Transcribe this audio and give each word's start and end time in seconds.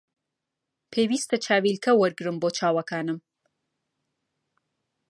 پێویستە 0.91 1.37
چاویلکە 1.45 1.91
وەرگرم 1.99 2.37
بۆ 2.41 2.49
چاوەکانم 2.57 3.19